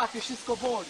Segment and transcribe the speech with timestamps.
[0.00, 0.88] łapie, wszystko boli.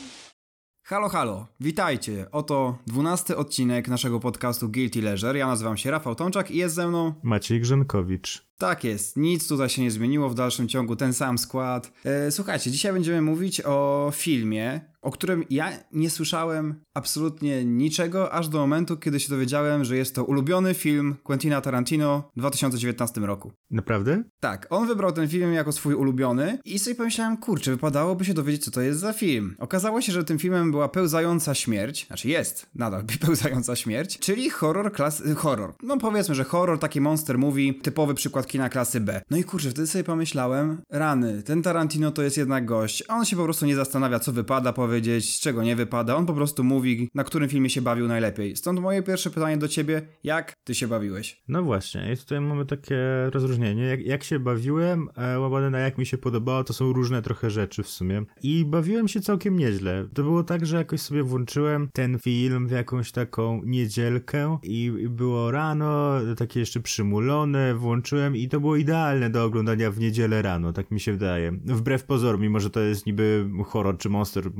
[0.83, 2.27] Halo, halo, witajcie.
[2.33, 5.39] Oto dwunasty odcinek naszego podcastu Guilty Leisure.
[5.39, 7.15] Ja nazywam się Rafał Tomczak i jest ze mną...
[7.23, 8.45] Maciej Grzenkowicz.
[8.59, 11.93] Tak jest, nic tutaj się nie zmieniło, w dalszym ciągu ten sam skład.
[12.05, 18.49] E, słuchajcie, dzisiaj będziemy mówić o filmie, o którym ja nie słyszałem absolutnie niczego, aż
[18.49, 23.53] do momentu, kiedy się dowiedziałem, że jest to ulubiony film Quentina Tarantino w 2019 roku.
[23.71, 24.23] Naprawdę?
[24.41, 28.65] Tak, on wybrał ten film jako swój ulubiony i sobie pomyślałem, kurczę, wypadałoby się dowiedzieć,
[28.65, 29.57] co to jest za film.
[29.59, 34.93] Okazało się, że tym filmem była Pełzająca Śmierć, znaczy jest nadal Pełzająca Śmierć, czyli horror
[34.93, 35.75] klasy, horror.
[35.83, 39.23] No powiedzmy, że horror, taki monster movie, typowy przykład kina klasy B.
[39.31, 43.05] No i kurczę, wtedy sobie pomyślałem, rany, ten Tarantino to jest jednak gość.
[43.09, 46.17] On się po prostu nie zastanawia, co wypada powiedzieć, czego nie wypada.
[46.17, 48.57] On po prostu mówi, na którym filmie się bawił najlepiej.
[48.57, 51.43] Stąd moje pierwsze pytanie do ciebie, jak ty się bawiłeś?
[51.49, 52.97] No właśnie, i tutaj mamy takie
[53.33, 53.83] rozróżnienie.
[53.83, 57.51] Jak, jak się bawiłem, e, łamane na jak mi się podobało, to są różne trochę
[57.51, 58.25] rzeczy w sumie.
[58.43, 60.09] I bawiłem się całkiem nieźle.
[60.15, 65.09] To było tak, że jakoś sobie włączyłem ten film w jakąś taką niedzielkę i, i
[65.09, 70.73] było rano, takie jeszcze przymulone, włączyłem i to było idealne do oglądania w niedzielę rano,
[70.73, 71.53] tak mi się wydaje.
[71.65, 74.51] Wbrew pozorom, mimo że to jest niby horror czy monster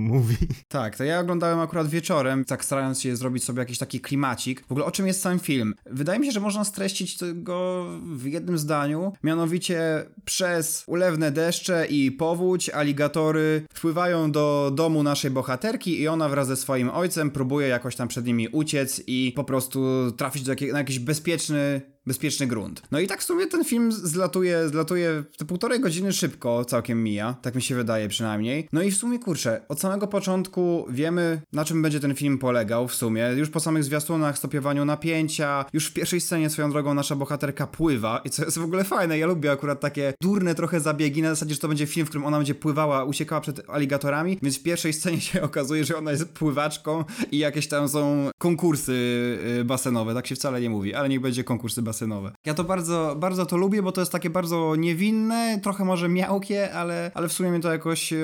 [0.69, 4.67] Tak, to ja oglądałem akurat wieczorem, tak starając się zrobić sobie jakiś taki klimacik.
[4.67, 5.75] W ogóle o czym jest sam film?
[5.87, 12.13] Wydaje mi się, że można streścić go w jednym zdaniu, mianowicie przez ulewne deszcze i
[12.13, 17.97] powódź aligatory wpływają do domu naszej bohaterki i ona wraz ze swoim ojcem próbuje jakoś
[17.97, 22.83] tam przed nimi uciec i po prostu trafić do na jakiś bezpieczny bezpieczny grunt.
[22.91, 27.35] No i tak w sumie ten film zlatuje, zlatuje te półtorej godziny szybko, całkiem mija,
[27.43, 28.69] tak mi się wydaje przynajmniej.
[28.73, 32.89] No i w sumie kurczę, od samego początku wiemy na czym będzie ten film polegał
[32.89, 33.29] w sumie.
[33.37, 38.21] Już po samych zwiastunach, stopiowaniu napięcia, już w pierwszej scenie swoją drogą nasza bohaterka pływa
[38.25, 41.55] i co jest w ogóle fajne, ja lubię akurat takie durne trochę zabiegi, na zasadzie,
[41.55, 44.93] że to będzie film, w którym ona będzie pływała, uciekała przed aligatorami, więc w pierwszej
[44.93, 48.93] scenie się okazuje, że ona jest pływaczką i jakieś tam są konkursy
[49.61, 52.33] y, basenowe, tak się wcale nie mówi, ale niech będzie konkursy basenowe basenowe.
[52.47, 56.73] Ja to bardzo, bardzo to lubię, bo to jest takie bardzo niewinne, trochę może miałkie,
[56.75, 58.15] ale, ale w sumie mnie to jakoś,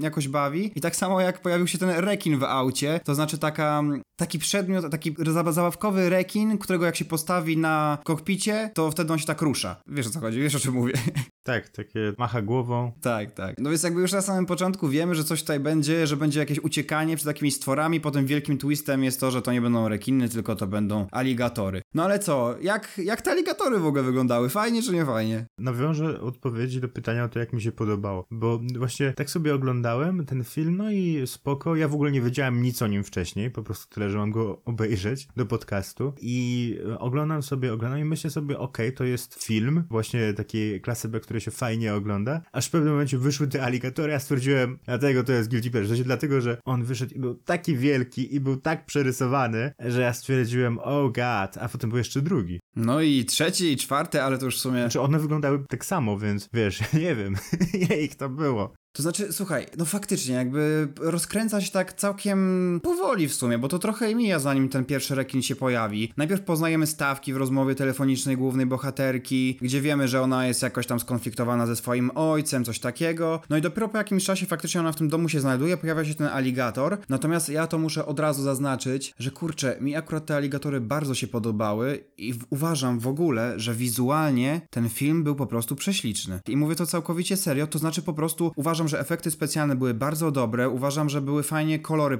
[0.00, 0.72] jakoś bawi.
[0.74, 3.82] I tak samo jak pojawił się ten rekin w aucie, to znaczy taka,
[4.16, 5.14] taki przedmiot, taki
[5.44, 9.76] zabawkowy rekin, którego jak się postawi na kokpicie, to wtedy on się tak rusza.
[9.86, 10.92] Wiesz o co chodzi, wiesz o czym mówię.
[11.46, 12.92] Tak, takie macha głową.
[13.00, 13.56] Tak, tak.
[13.58, 16.58] No więc jakby już na samym początku wiemy, że coś tutaj będzie, że będzie jakieś
[16.58, 20.56] uciekanie przed takimi stworami, potem wielkim twistem jest to, że to nie będą rekiny, tylko
[20.56, 21.82] to będą aligatory.
[21.94, 24.48] No ale co, jak, jak te aligatory w ogóle wyglądały?
[24.48, 25.46] Fajnie czy nie fajnie?
[25.58, 30.26] Nawiążę odpowiedzi do pytania o to, jak mi się podobało, bo właśnie tak sobie oglądałem
[30.26, 33.62] ten film, no i spoko, ja w ogóle nie wiedziałem nic o nim wcześniej, po
[33.62, 38.58] prostu tyle, że mam go obejrzeć do podcastu i oglądam sobie, oglądam i myślę sobie,
[38.58, 42.70] okej, okay, to jest film, właśnie takiej klasy B, które się fajnie ogląda, aż w
[42.70, 46.84] pewnym momencie wyszły te aligatory, ja stwierdziłem, dlatego to jest Guilty Pleasure, dlatego, że on
[46.84, 51.68] wyszedł i był taki wielki i był tak przerysowany, że ja stwierdziłem, oh god, a
[51.68, 52.60] potem był jeszcze drugi.
[52.76, 54.80] No i trzeci i czwarty, ale to już w sumie...
[54.80, 57.34] Znaczy one wyglądały tak samo, więc wiesz, nie wiem,
[57.82, 58.74] ile ich to było.
[58.96, 63.78] To znaczy, słuchaj, no faktycznie, jakby rozkręca się tak całkiem powoli w sumie, bo to
[63.78, 66.12] trochę mija zanim ten pierwszy rekin się pojawi.
[66.16, 71.00] Najpierw poznajemy stawki w rozmowie telefonicznej głównej bohaterki, gdzie wiemy, że ona jest jakoś tam
[71.00, 73.40] skonfliktowana ze swoim ojcem, coś takiego.
[73.50, 76.14] No i dopiero po jakimś czasie faktycznie ona w tym domu się znajduje, pojawia się
[76.14, 76.98] ten aligator.
[77.08, 81.26] Natomiast ja to muszę od razu zaznaczyć, że kurczę, mi akurat te aligatory bardzo się
[81.26, 86.40] podobały i uważam w ogóle, że wizualnie ten film był po prostu prześliczny.
[86.48, 89.94] I mówię to całkowicie serio, to znaczy po prostu uważam, uważam, że efekty specjalne były
[89.94, 92.18] bardzo dobre, uważam, że były fajnie kolory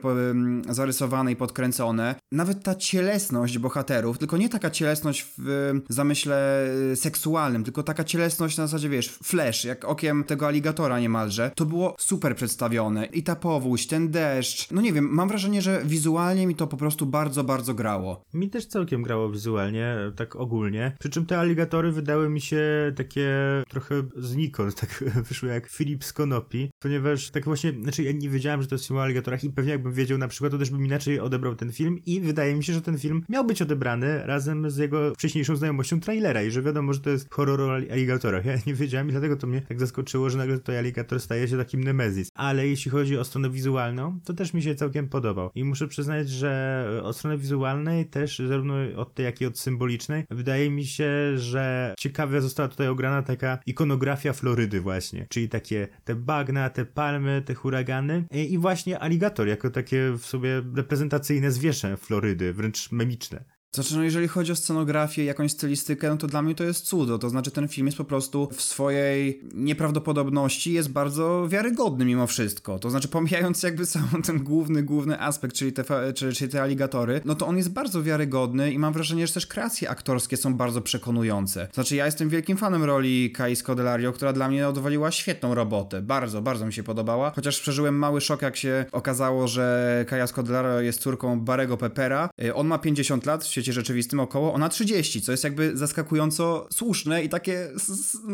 [0.69, 2.15] zarysowane i podkręcone.
[2.33, 8.59] Nawet ta cielesność bohaterów, tylko nie taka cielesność w zamyśle y, seksualnym, tylko taka cielesność
[8.59, 13.07] na zasadzie, wiesz, flash, jak okiem tego aligatora niemalże, to było super przedstawione.
[13.07, 16.77] I ta powódź, ten deszcz, no nie wiem, mam wrażenie, że wizualnie mi to po
[16.77, 18.25] prostu bardzo, bardzo grało.
[18.35, 20.97] Mi też całkiem grało wizualnie, tak ogólnie.
[20.99, 22.63] Przy czym te aligatory wydały mi się
[22.97, 23.28] takie
[23.69, 28.28] trochę znikąd, tak wyszły jak Philip z Konopi recipe ponieważ tak właśnie, znaczy ja nie
[28.28, 30.71] wiedziałem, że to jest film o aligatorach i pewnie jakbym wiedział na przykład, to też
[30.71, 34.27] bym inaczej odebrał ten film i wydaje mi się, że ten film miał być odebrany
[34.27, 38.45] razem z jego wcześniejszą znajomością trailera i że wiadomo, że to jest horror o aligatorach.
[38.45, 41.57] Ja nie wiedziałem i dlatego to mnie tak zaskoczyło, że nagle tutaj aligator staje się
[41.57, 42.31] takim nemezis.
[42.34, 45.51] Ale jeśli chodzi o stronę wizualną, to też mi się całkiem podobał.
[45.54, 50.25] I muszę przyznać, że od strony wizualnej też, zarówno od tej, jak i od symbolicznej,
[50.31, 56.15] wydaje mi się, że ciekawie została tutaj ograna taka ikonografia Florydy właśnie, czyli takie te
[56.15, 62.53] bagna, te palmy, te huragany i właśnie aligator jako takie w sobie reprezentacyjne zwierzę Florydy,
[62.53, 63.44] wręcz memiczne.
[63.74, 67.18] Znaczy, no jeżeli chodzi o scenografię, jakąś stylistykę, no to dla mnie to jest cudo.
[67.18, 72.78] To znaczy, ten film jest po prostu w swojej nieprawdopodobności jest bardzo wiarygodny mimo wszystko.
[72.78, 77.34] To znaczy, pomijając jakby sam ten główny, główny aspekt, czyli te, czyli, te aligatory, no
[77.34, 81.66] to on jest bardzo wiarygodny i mam wrażenie, że też kreacje aktorskie są bardzo przekonujące.
[81.66, 86.03] To znaczy, ja jestem wielkim fanem roli Kai Scodelario, która dla mnie odwaliła świetną robotę.
[86.03, 87.32] Bardzo, bardzo mi się podobała.
[87.36, 92.30] Chociaż przeżyłem mały szok, jak się okazało, że Kaja Scodelario jest córką Barego Peppera.
[92.44, 97.25] Y, on ma 50 lat, świecie rzeczywistym około, ona 30, co jest jakby zaskakująco słuszne
[97.25, 97.69] i takie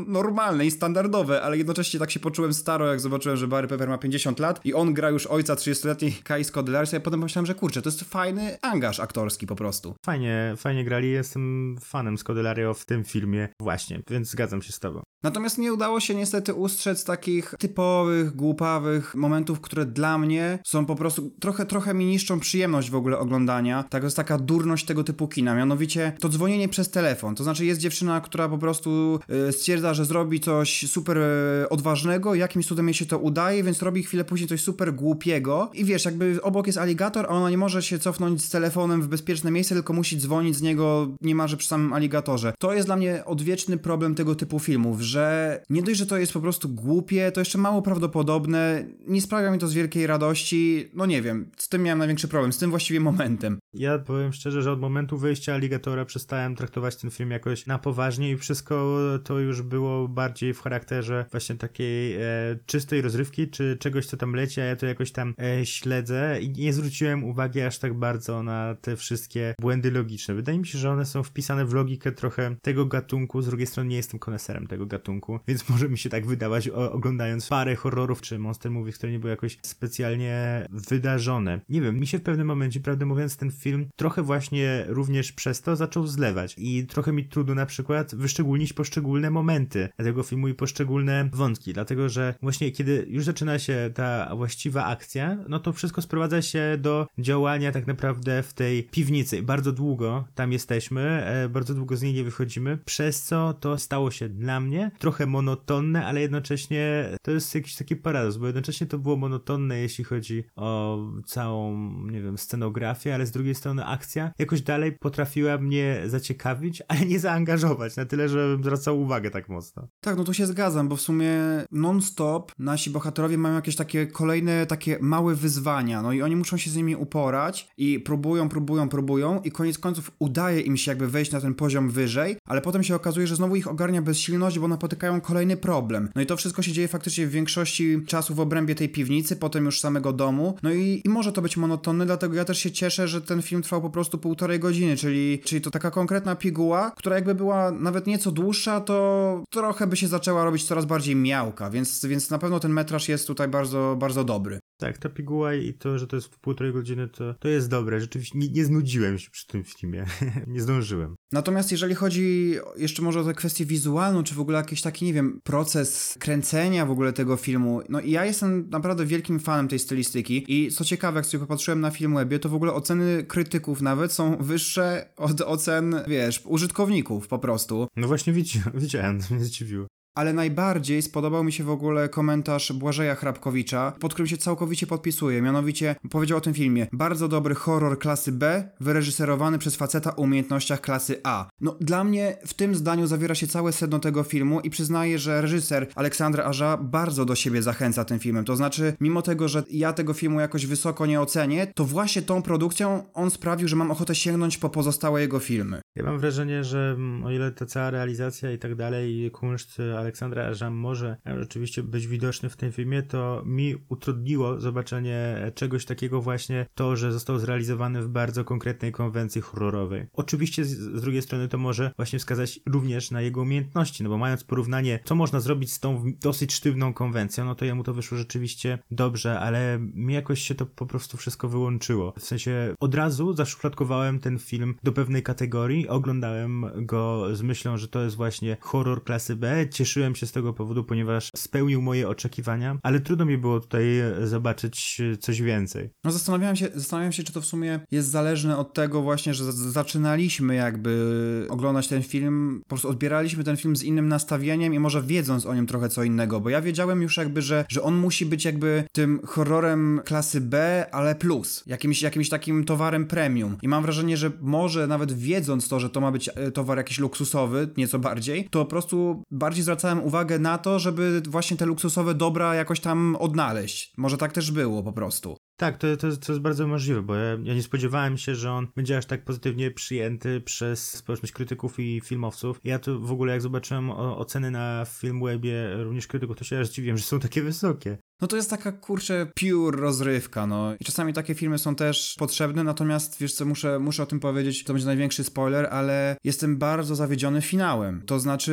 [0.06, 3.98] normalne i standardowe, ale jednocześnie tak się poczułem staro, jak zobaczyłem, że Barry Pepper ma
[3.98, 7.82] 50 lat i on gra już ojca 30-letniej Kai Scodelario, ja potem pomyślałem, że kurczę,
[7.82, 9.94] to jest fajny angaż aktorski po prostu.
[10.06, 15.02] Fajnie, fajnie grali, jestem fanem Scodelario w tym filmie właśnie, więc zgadzam się z tobą.
[15.22, 20.96] Natomiast nie udało się niestety ustrzec takich typowych, głupawych momentów, które dla mnie są po
[20.96, 23.84] prostu trochę, trochę mi niszczą przyjemność w ogóle oglądania.
[23.90, 27.34] Tak jest taka durność tego typu kina, mianowicie to dzwonienie przez telefon.
[27.34, 32.34] To znaczy jest dziewczyna, która po prostu yy, stwierdza, że zrobi coś super yy, odważnego,
[32.34, 36.04] jakimś cudem jej się to udaje, więc robi chwilę później coś super głupiego i wiesz,
[36.04, 39.74] jakby obok jest aligator, a ona nie może się cofnąć z telefonem w bezpieczne miejsce,
[39.74, 42.52] tylko musi dzwonić z niego niemalże przy samym aligatorze.
[42.58, 46.32] To jest dla mnie odwieczny problem tego typu filmów, że nie dość, że to jest
[46.32, 51.06] po prostu głupie, to jeszcze mało prawdopodobne, nie sprawia mi to z wielkiej radości, no
[51.06, 53.58] nie wiem, z tym miałem największy problem, z tym właściwie momentem.
[53.74, 58.30] Ja powiem szczerze, że od momentu wyjścia Aligatora przestałem traktować ten film jakoś na poważnie
[58.30, 62.20] i wszystko to już było bardziej w charakterze właśnie takiej e,
[62.66, 66.50] czystej rozrywki, czy czegoś, co tam leci, a ja to jakoś tam e, śledzę i
[66.50, 70.34] nie zwróciłem uwagi aż tak bardzo na te wszystkie błędy logiczne.
[70.34, 73.90] Wydaje mi się, że one są wpisane w logikę trochę tego gatunku, z drugiej strony
[73.90, 78.20] nie jestem koneserem tego gatunku, więc może mi się tak wydawać o, oglądając parę horrorów
[78.20, 81.60] czy monster movies, które nie były jakoś specjalnie wydarzone.
[81.68, 85.62] Nie wiem, mi się w pewnym momencie, prawdę mówiąc, ten film trochę właśnie również przez
[85.62, 90.54] to zaczął zlewać i trochę mi trudno na przykład wyszczególnić poszczególne momenty tego filmu i
[90.54, 96.02] poszczególne wątki, dlatego że właśnie kiedy już zaczyna się ta właściwa akcja, no to wszystko
[96.02, 99.42] sprowadza się do działania tak naprawdę w tej piwnicy.
[99.42, 104.10] Bardzo długo tam jesteśmy, e, bardzo długo z niej nie wychodzimy, przez co to stało
[104.10, 108.98] się dla mnie trochę monotonne, ale jednocześnie to jest jakiś taki paradoks, bo jednocześnie to
[108.98, 111.76] było monotonne, jeśli chodzi o całą,
[112.06, 117.20] nie wiem, scenografię, ale z drugiej strony akcja jakoś dalej potrafiła mnie zaciekawić, ale nie
[117.20, 119.88] zaangażować na tyle, żebym zwracał uwagę tak mocno.
[120.00, 121.32] Tak, no tu się zgadzam, bo w sumie
[121.72, 126.70] non-stop nasi bohaterowie mają jakieś takie kolejne, takie małe wyzwania, no i oni muszą się
[126.70, 131.32] z nimi uporać i próbują, próbują, próbują i koniec końców udaje im się jakby wejść
[131.32, 135.20] na ten poziom wyżej, ale potem się okazuje, że znowu ich ogarnia bezsilność, bo napotykają
[135.20, 136.08] kolejny problem.
[136.14, 139.64] No i to wszystko się dzieje faktycznie w większości czasu w obrębie tej piwnicy, potem
[139.64, 143.08] już samego domu, no i, i może to być monotonne, dlatego ja też się cieszę,
[143.08, 147.16] że ten film trwał po prostu półtorej godziny, czyli, czyli to taka konkretna piguła, która
[147.16, 152.04] jakby była nawet nieco dłuższa, to trochę by się zaczęła robić coraz bardziej miałka, więc,
[152.04, 154.60] więc na pewno ten metraż jest tutaj bardzo, bardzo dobry.
[154.80, 158.00] Tak, ta piguła i to, że to jest w półtorej godziny, to, to jest dobre.
[158.00, 160.06] Rzeczywiście nie, nie znudziłem się przy tym filmie.
[160.46, 161.14] nie zdążyłem.
[161.32, 165.12] Natomiast jeżeli chodzi jeszcze może o tę kwestię wizualną, czy w ogóle jakiś taki, nie
[165.12, 170.44] wiem, proces kręcenia w ogóle tego filmu, no ja jestem naprawdę wielkim fanem tej stylistyki
[170.48, 174.36] i co ciekawe, jak sobie popatrzyłem na Filmwebie, to w ogóle oceny krytyków nawet są
[174.36, 177.88] wyższe od ocen, wiesz, użytkowników po prostu.
[177.96, 182.72] No właśnie widziałem, widziałem to mnie zdziwiło ale najbardziej spodobał mi się w ogóle komentarz
[182.72, 185.42] Błażeja Hrabkowicza, pod którym się całkowicie podpisuję.
[185.42, 190.80] Mianowicie powiedział o tym filmie: bardzo dobry horror klasy B, wyreżyserowany przez faceta o umiejętnościach
[190.80, 191.48] klasy A.
[191.60, 195.40] No, dla mnie w tym zdaniu zawiera się całe sedno tego filmu i przyznaję, że
[195.40, 198.44] reżyser Aleksandra Aża bardzo do siebie zachęca tym filmem.
[198.44, 202.42] To znaczy, mimo tego, że ja tego filmu jakoś wysoko nie ocenię, to właśnie tą
[202.42, 205.80] produkcją on sprawił, że mam ochotę sięgnąć po pozostałe jego filmy.
[205.96, 210.46] Ja mam wrażenie, że mm, o ile ta cała realizacja i tak dalej, kunszt Aleksandra
[210.46, 216.66] Ażam może rzeczywiście być widoczny w tym filmie, to mi utrudniło zobaczenie czegoś takiego właśnie
[216.74, 220.06] to, że został zrealizowany w bardzo konkretnej konwencji horrorowej.
[220.12, 224.18] Oczywiście z, z drugiej strony to może właśnie wskazać również na jego umiejętności, no bo
[224.18, 228.18] mając porównanie, co można zrobić z tą dosyć sztywną konwencją, no to jemu to wyszło
[228.18, 232.12] rzeczywiście dobrze, ale mi jakoś się to po prostu wszystko wyłączyło.
[232.18, 237.88] W sensie od razu zaszufladkowałem ten film do pewnej kategorii, oglądałem go z myślą, że
[237.88, 242.08] to jest właśnie horror klasy B, cieszyłem cieszyłem się z tego powodu, ponieważ spełnił moje
[242.08, 243.86] oczekiwania, ale trudno mi było tutaj
[244.24, 245.90] zobaczyć coś więcej.
[246.04, 249.52] No zastanawiałem się, zastanawiałem się, czy to w sumie jest zależne od tego właśnie, że
[249.52, 255.02] zaczynaliśmy jakby oglądać ten film, po prostu odbieraliśmy ten film z innym nastawieniem i może
[255.02, 258.26] wiedząc o nim trochę co innego, bo ja wiedziałem już jakby, że, że on musi
[258.26, 263.56] być jakby tym horrorem klasy B, ale plus, jakimś, jakimś takim towarem premium.
[263.62, 266.98] I mam wrażenie, że może nawet wiedząc to, że to ma być e, towar jakiś
[266.98, 272.14] luksusowy, nieco bardziej, to po prostu bardziej zwracałem uwagę na to, żeby właśnie te luksusowe
[272.14, 273.92] dobra jakoś tam odnaleźć.
[273.96, 275.36] Może tak też było po prostu.
[275.56, 278.68] Tak, to, to, to jest bardzo możliwe, bo ja, ja, nie spodziewałem się, że on
[278.76, 282.60] będzie aż tak pozytywnie przyjęty przez społeczność krytyków i filmowców.
[282.64, 286.68] Ja tu w ogóle jak zobaczyłem o, oceny na Filmwebie również krytyków, to się aż
[286.68, 287.98] dziwiłem, że są takie wysokie.
[288.20, 290.74] No to jest taka, kurczę, pure rozrywka, no.
[290.80, 294.64] I czasami takie filmy są też potrzebne, natomiast, wiesz co, muszę, muszę o tym powiedzieć,
[294.64, 298.02] to będzie największy spoiler, ale jestem bardzo zawiedziony finałem.
[298.06, 298.52] To znaczy,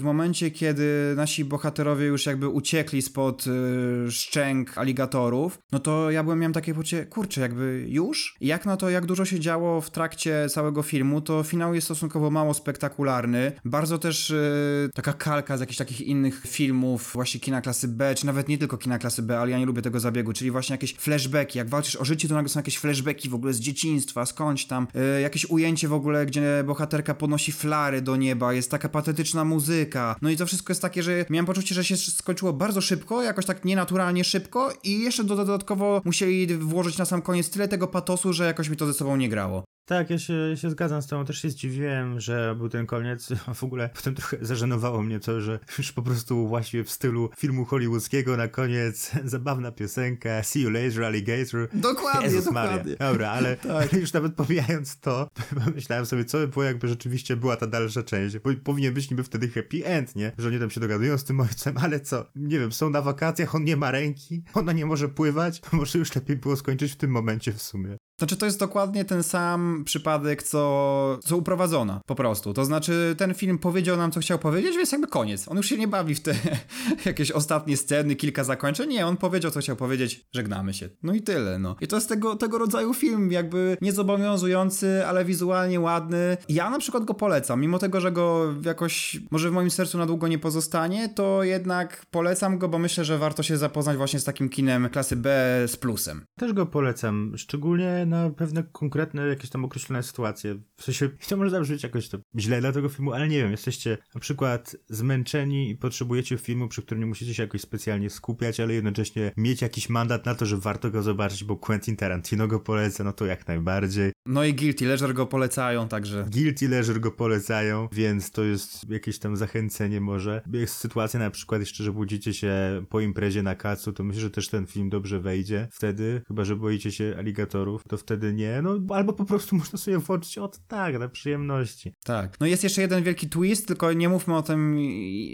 [0.00, 6.22] w momencie, kiedy nasi bohaterowie już jakby uciekli spod y, szczęk aligatorów, no to ja
[6.22, 8.36] byłem, miałem takie poczucie, kurczę, jakby już?
[8.40, 11.84] I jak na to, jak dużo się działo w trakcie całego filmu, to finał jest
[11.84, 13.52] stosunkowo mało spektakularny.
[13.64, 18.26] Bardzo też y, taka kalka z jakichś takich innych filmów, właśnie kina klasy B, czy
[18.26, 20.74] nawet nie tylko kina klasy klasy B, ale ja nie lubię tego zabiegu, czyli właśnie
[20.74, 21.58] jakieś flashbacki.
[21.58, 24.86] Jak walczysz o życie, to nagle są jakieś flashbacki w ogóle z dzieciństwa, skądś tam.
[24.94, 30.16] Yy, jakieś ujęcie w ogóle, gdzie bohaterka podnosi flary do nieba, jest taka patetyczna muzyka.
[30.22, 33.46] No i to wszystko jest takie, że miałem poczucie, że się skończyło bardzo szybko, jakoś
[33.46, 38.44] tak nienaturalnie szybko i jeszcze dodatkowo musieli włożyć na sam koniec tyle tego patosu, że
[38.44, 39.64] jakoś mi to ze sobą nie grało.
[39.88, 41.24] Tak, ja się, się zgadzam z tobą.
[41.24, 43.28] Też się zdziwiłem, że był ten koniec.
[43.46, 47.30] A w ogóle potem trochę zażenowało mnie to, że już po prostu właśnie w stylu
[47.38, 51.68] filmu hollywoodzkiego na koniec zabawna piosenka See you later, alligator.
[51.72, 52.76] Dokładnie, Jezus dokładnie.
[52.76, 52.96] Maria.
[53.12, 53.92] Dobra, ale, tak.
[53.92, 55.28] już nawet pomijając to,
[55.74, 58.38] myślałem sobie, co by było, jakby rzeczywiście była ta dalsza część.
[58.38, 60.32] Bo powinien być niby wtedy happy end, nie?
[60.38, 62.26] Że oni tam się dogadują z tym ojcem, ale co?
[62.36, 65.62] Nie wiem, są na wakacjach, on nie ma ręki, ona nie może pływać.
[65.72, 67.96] Może już lepiej było skończyć w tym momencie w sumie.
[68.18, 72.54] Znaczy, to jest dokładnie ten sam przypadek, co, co uprowadzona, po prostu.
[72.54, 75.48] To znaczy, ten film powiedział nam, co chciał powiedzieć, więc jakby koniec.
[75.48, 76.34] On już się nie bawi w te
[77.06, 78.90] jakieś ostatnie sceny, kilka zakończeń.
[78.90, 80.88] Nie, on powiedział, co chciał powiedzieć, żegnamy się.
[81.02, 81.76] No i tyle, no.
[81.80, 86.36] I to jest tego, tego rodzaju film, jakby niezobowiązujący, ale wizualnie ładny.
[86.48, 90.06] Ja na przykład go polecam, mimo tego, że go jakoś, może w moim sercu na
[90.06, 94.24] długo nie pozostanie, to jednak polecam go, bo myślę, że warto się zapoznać właśnie z
[94.24, 96.24] takim kinem klasy B z plusem.
[96.38, 100.58] Też go polecam, szczególnie na pewne konkretne, jakieś tam określone sytuacje.
[100.76, 103.98] W sensie, to może zabrzmieć jakoś to źle dla tego filmu, ale nie wiem, jesteście
[104.14, 108.74] na przykład zmęczeni i potrzebujecie filmu, przy którym nie musicie się jakoś specjalnie skupiać, ale
[108.74, 113.04] jednocześnie mieć jakiś mandat na to, że warto go zobaczyć, bo Quentin Tarantino go poleca,
[113.04, 114.12] no to jak najbardziej.
[114.26, 116.26] No i Guilty Leisure go polecają, także.
[116.32, 120.42] Guilty Leisure go polecają, więc to jest jakieś tam zachęcenie może.
[120.52, 124.30] Jest sytuacja na przykład jeszcze, że budzicie się po imprezie na kacu, to myślę, że
[124.30, 128.94] też ten film dobrze wejdzie wtedy, chyba, że boicie się aligatorów, to wtedy nie, no
[128.94, 131.94] albo po prostu można sobie włączyć od tak, na przyjemności.
[132.04, 132.40] Tak.
[132.40, 134.78] No jest jeszcze jeden wielki twist, tylko nie mówmy o tym,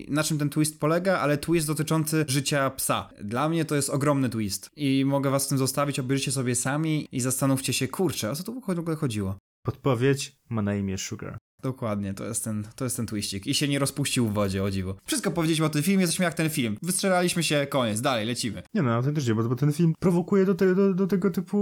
[0.09, 3.11] na czym ten twist polega, ale twist dotyczący życia psa.
[3.25, 7.09] Dla mnie to jest ogromny twist i mogę was z tym zostawić, obejrzyjcie sobie sami
[7.12, 9.38] i zastanówcie się, kurczę, o co tu w ogóle chodziło?
[9.62, 11.38] Podpowiedź ma na imię Sugar.
[11.64, 13.47] Dokładnie, to jest ten, to jest ten twistik.
[13.47, 14.97] I się nie rozpuścił w wodzie, o dziwo.
[15.04, 16.76] Wszystko powiedzieliśmy o tym filmie, jesteśmy jak ten film.
[16.83, 18.62] Wystrzelaliśmy się, koniec, dalej, lecimy.
[18.75, 21.54] Nie no, autentycznie, bo, bo ten film prowokuje do, te, do, do tego typu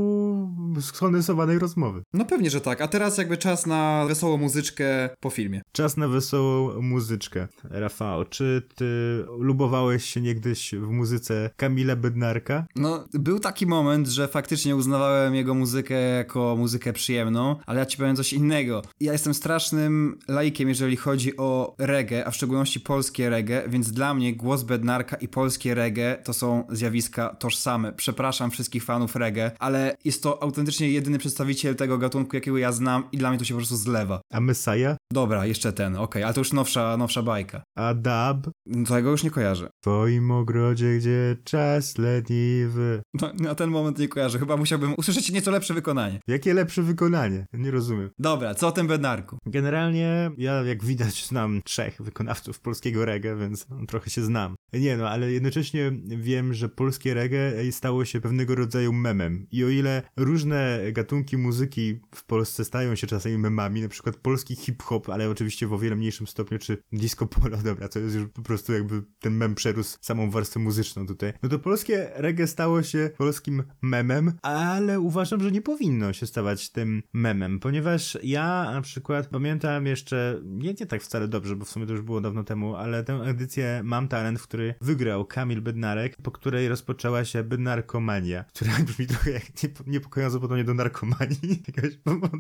[0.81, 2.03] skondensowanej rozmowy.
[2.13, 2.81] No pewnie, że tak.
[2.81, 5.63] A teraz jakby czas na wesołą muzyczkę po filmie.
[5.73, 7.49] Czas na wesołą muzyczkę.
[7.65, 8.85] Rafał, czy ty
[9.39, 12.67] lubowałeś się niegdyś w muzyce Kamila Bednarka?
[12.77, 17.99] No, był taki moment, że faktycznie uznawałem jego muzykę jako muzykę przyjemną, ale ja ci
[17.99, 18.83] powiem coś innego.
[19.01, 23.93] Ja jestem strasznym jestem laikiem, jeżeli chodzi o reggae, a w szczególności polskie reggae, więc
[23.93, 27.93] dla mnie głos Bednarka i polskie reggae to są zjawiska tożsame.
[27.93, 33.05] Przepraszam wszystkich fanów reggae, ale jest to autentycznie jedyny przedstawiciel tego gatunku, jakiego ja znam
[33.13, 34.21] i dla mnie to się po prostu zlewa.
[34.33, 34.97] A Messiah?
[35.13, 37.63] Dobra, jeszcze ten, okej, okay, ale to już nowsza, nowsza bajka.
[37.77, 38.51] A Dab?
[38.67, 39.67] No, tego już nie kojarzę.
[39.67, 43.03] W twoim ogrodzie, gdzie czas leniwy.
[43.21, 46.21] No, na ten moment nie kojarzę, chyba musiałbym usłyszeć nieco lepsze wykonanie.
[46.29, 47.47] Jakie lepsze wykonanie?
[47.53, 48.11] Nie rozumiem.
[48.19, 49.39] Dobra, co o tym Bednarku?
[49.47, 54.55] Generalnie generalnie ja jak widać znam trzech wykonawców polskiego reggae, więc trochę się znam.
[54.73, 59.47] Nie no, ale jednocześnie wiem, że polskie reggae stało się pewnego rodzaju memem.
[59.51, 64.57] I o ile różne gatunki muzyki w Polsce stają się czasami memami, na przykład polski
[64.57, 68.29] hip-hop, ale oczywiście w o wiele mniejszym stopniu, czy disco polo, dobra, to jest już
[68.29, 71.33] po prostu jakby ten mem przerósł samą warstwę muzyczną tutaj.
[71.43, 76.71] No to polskie reggae stało się polskim memem, ale uważam, że nie powinno się stawać
[76.71, 81.65] tym memem, ponieważ ja na przykład pamiętam pamiętałem jeszcze, nie, nie tak wcale dobrze, bo
[81.65, 85.25] w sumie to już było dawno temu, ale tę edycję Mam Talent, w której wygrał
[85.25, 89.43] Kamil Bednarek, po której rozpoczęła się Bednarkomania, która brzmi trochę jak
[89.87, 92.39] niepokojąco podobnie do narkomanii jakiegoś powodu.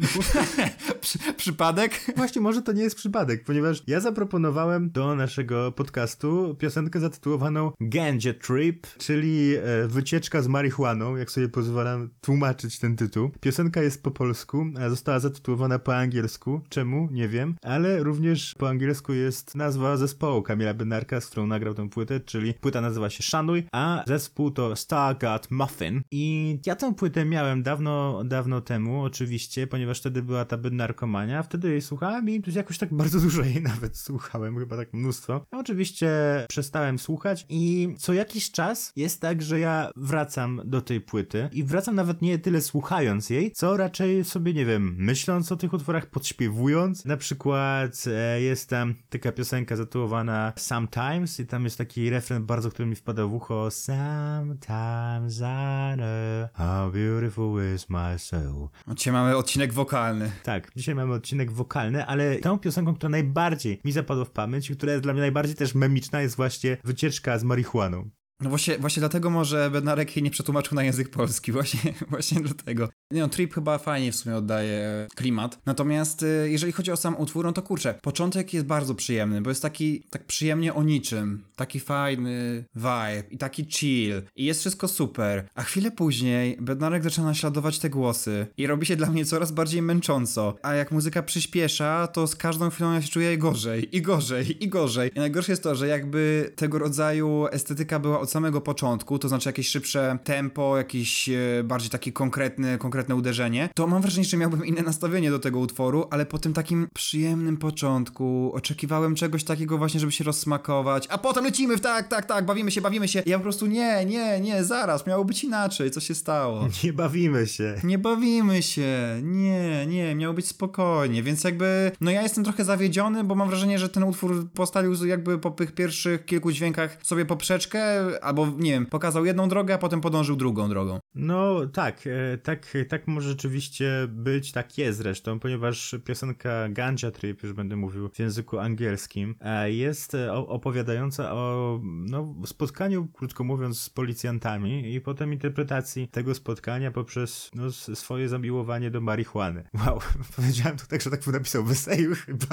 [1.00, 2.12] Przy, przypadek?
[2.16, 8.34] Właśnie, może to nie jest przypadek, ponieważ ja zaproponowałem do naszego podcastu piosenkę zatytułowaną Ganja
[8.34, 13.30] Trip, czyli e, wycieczka z marihuaną, jak sobie pozwalam tłumaczyć ten tytuł.
[13.40, 16.60] Piosenka jest po polsku, a została zatytułowana po angielsku.
[16.68, 17.08] Czemu?
[17.12, 21.88] Nie wiem, ale również po angielsku jest nazwa zespołu Kamila Benarka, z którą nagrał tę
[21.88, 26.02] płytę, czyli płyta nazywa się Szanuj, a zespół to Stargard Muffin.
[26.10, 31.70] I ja tę płytę miałem dawno, dawno temu, oczywiście, ponieważ wtedy była ta narkomania, wtedy
[31.70, 35.46] jej słuchałem i jakoś tak bardzo dużo jej nawet słuchałem, chyba tak mnóstwo.
[35.50, 36.08] A oczywiście
[36.48, 41.64] przestałem słuchać i co jakiś czas jest tak, że ja wracam do tej płyty i
[41.64, 46.06] wracam nawet nie tyle słuchając jej, co raczej sobie, nie wiem, myśląc o tych utworach,
[46.06, 47.01] podśpiewując.
[47.04, 52.70] Na przykład e, jest tam taka piosenka zatytułowana Sometimes i tam jest taki refren bardzo,
[52.70, 58.68] który mi wpada w ucho Sometimes I know how beautiful is my soul.
[58.88, 60.30] Dzisiaj mamy odcinek wokalny.
[60.42, 64.76] Tak, dzisiaj mamy odcinek wokalny, ale tą piosenką, która najbardziej mi zapadła w pamięć i
[64.76, 68.10] która jest dla mnie najbardziej też memiczna jest właśnie wycieczka z marihuaną.
[68.42, 72.88] No właśnie, właśnie dlatego może Bednarek jej nie przetłumaczył na język polski, właśnie, właśnie dlatego.
[73.10, 77.16] Nie no, Trip chyba fajnie w sumie oddaje klimat, natomiast y, jeżeli chodzi o sam
[77.16, 81.44] utwór, no to kurczę, początek jest bardzo przyjemny, bo jest taki, tak przyjemnie o niczym,
[81.56, 84.22] taki fajny vibe i taki chill.
[84.36, 88.96] I jest wszystko super, a chwilę później Bednarek zaczyna naśladować te głosy i robi się
[88.96, 93.08] dla mnie coraz bardziej męcząco, a jak muzyka przyspiesza, to z każdą chwilą ja się
[93.08, 95.10] czuję gorzej, i gorzej, i gorzej.
[95.14, 99.48] I najgorsze jest to, że jakby tego rodzaju estetyka była od samego początku, to znaczy
[99.48, 104.66] jakieś szybsze tempo, jakiś e, bardziej taki konkretny, konkretne uderzenie, to mam wrażenie, że miałbym
[104.66, 110.00] inne nastawienie do tego utworu, ale po tym takim przyjemnym początku oczekiwałem czegoś takiego właśnie,
[110.00, 113.22] żeby się rozsmakować, a potem lecimy w tak, tak, tak, bawimy się, bawimy się.
[113.26, 116.68] Ja po prostu nie, nie, nie, zaraz, miało być inaczej, co się stało?
[116.84, 117.74] Nie bawimy się.
[117.84, 123.24] Nie bawimy się, nie, nie, miało być spokojnie, więc jakby, no ja jestem trochę zawiedziony,
[123.24, 127.82] bo mam wrażenie, że ten utwór postawił jakby po tych pierwszych kilku dźwiękach sobie poprzeczkę,
[128.22, 130.98] albo nie wiem, pokazał jedną drogę, a potem podążył drugą drogą.
[131.14, 137.42] No tak, e, tak, tak może rzeczywiście być, tak jest zresztą, ponieważ piosenka Ganja Trip,
[137.42, 143.80] już będę mówił w języku angielskim, e, jest e, opowiadająca o no, spotkaniu, krótko mówiąc,
[143.80, 149.64] z policjantami i potem interpretacji tego spotkania poprzez no, swoje zamiłowanie do marihuany.
[149.86, 150.00] Wow,
[150.36, 152.46] powiedziałem to tak, że tak napisał Weseju chyba.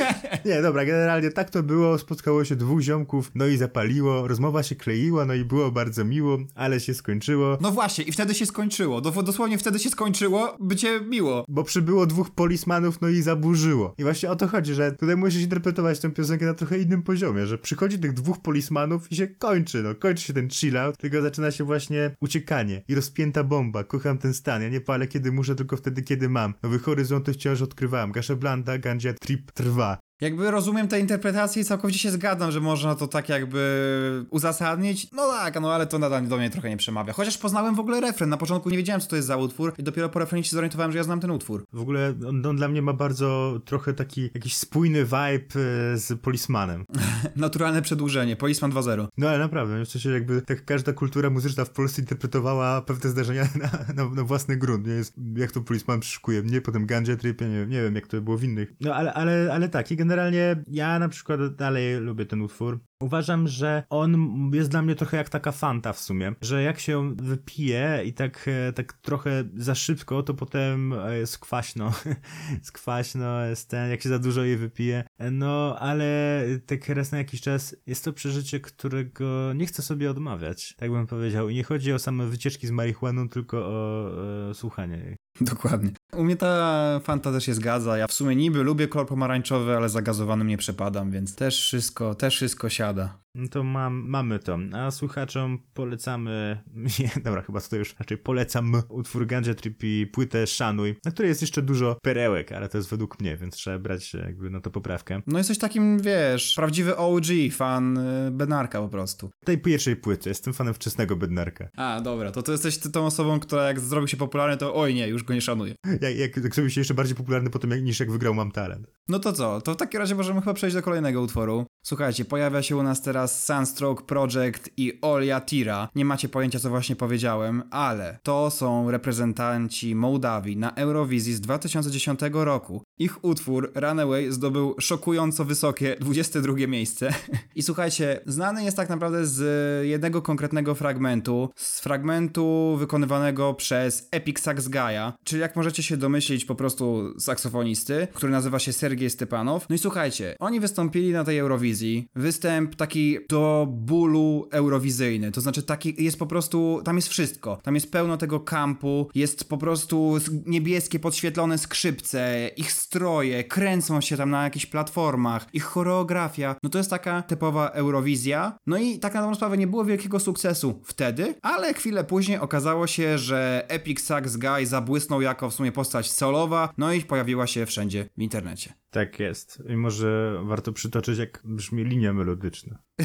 [0.46, 4.74] Nie, dobra, generalnie tak to było, spotkało się dwóch ziomków, no i zapaliło, rozmowa się
[4.74, 7.58] kleiła, no i było bardzo miło, ale się skończyło.
[7.60, 9.00] No właśnie, i wtedy się skończyło.
[9.00, 11.44] Dosłownie wtedy się skończyło bycie miło.
[11.48, 13.94] Bo przybyło dwóch polismanów, no i zaburzyło.
[13.98, 17.46] I właśnie o to chodzi, że tutaj musisz interpretować tę piosenkę na trochę innym poziomie,
[17.46, 21.22] że przychodzi tych dwóch polismanów i się kończy, no kończy się ten chill out, tylko
[21.22, 23.84] zaczyna się właśnie uciekanie i rozpięta bomba.
[23.84, 26.54] Kocham ten stan, ja nie palę kiedy muszę, tylko wtedy kiedy mam.
[26.62, 28.12] Nowy horyzonty wciąż odkrywam.
[28.12, 29.98] Gaszę blanda, ganja trip trwa.
[30.20, 35.10] Jakby rozumiem te interpretacje i całkowicie się zgadzam, że można to tak jakby uzasadnić.
[35.12, 37.12] No tak, no ale to nadal do mnie trochę nie przemawia.
[37.12, 38.30] Chociaż poznałem w ogóle refren.
[38.30, 40.92] Na początku nie wiedziałem, co to jest za utwór i dopiero po refrenie się zorientowałem,
[40.92, 41.64] że ja znam ten utwór.
[41.72, 45.60] W ogóle on, on dla mnie ma bardzo trochę taki jakiś spójny vibe
[45.94, 46.84] e, z Polismanem.
[47.36, 48.36] Naturalne przedłużenie.
[48.36, 49.06] Polisman 2.0.
[49.18, 53.42] No ale naprawdę, w sensie jakby tak każda kultura muzyczna w Polsce interpretowała pewne zdarzenia
[53.62, 54.86] na, na, na własny grunt.
[54.86, 58.20] Nie jest, jak to Polisman przyszukuje mnie, potem Ganja Trip, nie, nie wiem jak to
[58.20, 58.72] było w innych.
[58.80, 62.80] No ale, ale, ale tak, i generalnie ja na przykład dalej lubię ten utwór.
[63.02, 64.16] Uważam, że on
[64.54, 68.48] jest dla mnie trochę jak taka fanta w sumie, że jak się wypije i tak,
[68.68, 71.92] e, tak trochę za szybko, to potem jest kwaśno.
[72.58, 75.04] jest kwaśno, jest ten, jak się za dużo jej wypije.
[75.32, 80.74] No, ale tak raz na jakiś czas jest to przeżycie, którego nie chcę sobie odmawiać,
[80.76, 81.48] tak bym powiedział.
[81.48, 84.10] I nie chodzi o same wycieczki z marihuaną, tylko o,
[84.50, 85.16] o słuchanie jej.
[85.40, 85.90] Dokładnie.
[86.12, 87.98] U mnie ta fanta też się zgadza.
[87.98, 92.36] Ja w sumie niby lubię kolor pomarańczowy, ale zagazowanym nie przepadam, więc też wszystko, też
[92.36, 92.89] wszystko siada.
[93.34, 94.58] No to mam, mamy to.
[94.72, 96.62] A słuchaczom polecamy,
[96.98, 101.28] nie, dobra, chyba to już raczej polecam utwór Ganja Trip i płytę Szanuj, na której
[101.28, 104.70] jest jeszcze dużo perełek, ale to jest według mnie, więc trzeba brać jakby na to
[104.70, 105.22] poprawkę.
[105.26, 109.30] No jesteś takim, wiesz, prawdziwy OG, fan y, Bednarka po prostu.
[109.44, 111.68] Tej pierwszej płyty, jestem fanem wczesnego Bednarka.
[111.76, 114.94] A, dobra, to, to jesteś ty tą osobą, która jak zrobił się popularny, to oj
[114.94, 115.74] nie, już go nie szanuję.
[116.00, 118.52] Jak, jak, jak zrobił się jeszcze bardziej popularny po tym, jak, niż jak wygrał Mam
[118.52, 118.86] Talent.
[119.08, 121.66] No to co, to w takim razie możemy chyba przejść do kolejnego utworu.
[121.82, 125.88] Słuchajcie, pojawia się u nas teraz Sunstroke Project i Olia Tira.
[125.94, 132.20] Nie macie pojęcia, co właśnie powiedziałem, ale to są reprezentanci Mołdawii na Eurowizji z 2010
[132.32, 132.82] roku.
[132.98, 137.12] Ich utwór Runaway zdobył szokująco wysokie 22 miejsce.
[137.56, 144.40] I słuchajcie, znany jest tak naprawdę z jednego konkretnego fragmentu, z fragmentu wykonywanego przez Epic
[144.40, 149.66] Sax Gaia, czyli jak możecie się domyślić po prostu saksofonisty, który nazywa się Sergiej Stepanow.
[149.68, 151.69] No i słuchajcie, oni wystąpili na tej Eurowizji
[152.14, 157.58] Występ taki do bólu eurowizyjny, to znaczy taki jest po prostu, tam jest wszystko.
[157.62, 164.16] Tam jest pełno tego kampu, jest po prostu niebieskie podświetlone skrzypce, ich stroje, kręcą się
[164.16, 166.56] tam na jakichś platformach, ich choreografia.
[166.62, 168.58] No to jest taka typowa Eurowizja.
[168.66, 172.86] No i tak na dobrą sprawę nie było wielkiego sukcesu wtedy, ale chwilę później okazało
[172.86, 177.66] się, że Epic Sax Guy zabłysnął jako w sumie postać solowa, no i pojawiła się
[177.66, 178.74] wszędzie w internecie.
[178.90, 179.62] Tak jest.
[179.68, 182.78] I może warto przytoczyć, jak brzmi linia melodyczna.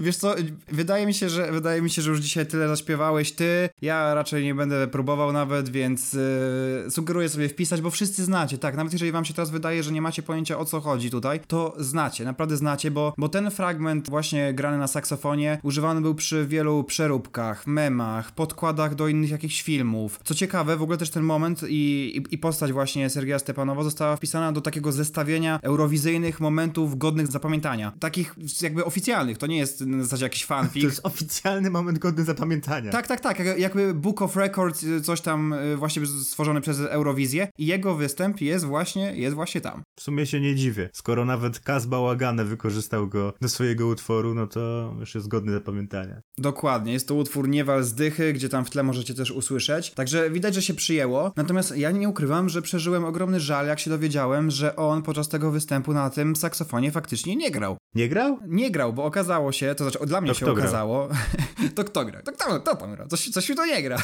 [0.00, 0.34] Wiesz co,
[0.68, 3.68] wydaje mi się, że wydaje mi się, że już dzisiaj tyle zaśpiewałeś ty.
[3.82, 8.76] Ja raczej nie będę próbował nawet, więc yy, sugeruję sobie wpisać, bo wszyscy znacie, tak.
[8.76, 11.74] Nawet jeżeli wam się teraz wydaje, że nie macie pojęcia o co chodzi tutaj, to
[11.78, 16.84] znacie, naprawdę znacie, bo, bo ten fragment właśnie grany na saksofonie używany był przy wielu
[16.84, 20.20] przeróbkach, memach, podkładach do innych jakichś filmów.
[20.24, 21.74] Co ciekawe, w ogóle też ten moment i,
[22.16, 27.92] i, i postać właśnie Sergija Stepanowa została wpisana do takiego zestawienia eurowizyjnych momentów godnych zapamiętania.
[28.00, 30.82] Takich jakby oficjalnych, to nie jest na zasadzie jakiś fanfic.
[30.82, 32.92] To jest oficjalny moment godny zapamiętania.
[32.92, 33.58] Tak, tak, tak.
[33.58, 38.40] Jakby Book of Records, y, coś tam y, właśnie stworzony przez Eurowizję i jego występ
[38.40, 39.82] jest właśnie, jest właśnie tam.
[39.98, 40.90] W sumie się nie dziwię.
[40.92, 46.20] Skoro nawet Kaz Bałagane wykorzystał go do swojego utworu, no to już jest godny zapamiętania.
[46.38, 46.92] Dokładnie.
[46.92, 49.90] Jest to utwór Niewal z Dychy, gdzie tam w tle możecie też usłyszeć.
[49.90, 51.32] Także widać, że się przyjęło.
[51.36, 55.50] Natomiast ja nie ukrywam, że przeżyłem ogromny żal, jak się dowiedziałem, że on podczas tego
[55.50, 57.76] występu na tym saksofonie faktycznie nie grał.
[57.94, 58.38] Nie grał?
[58.46, 61.08] Nie grał, bo okazało się, to znaczy dla mnie to się okazało.
[61.76, 62.22] to kto gra?
[62.22, 63.06] To kto, kto tam gra?
[63.06, 64.02] Coś, coś mi to nie gra.